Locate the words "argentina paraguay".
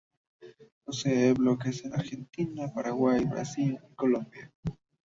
1.93-3.23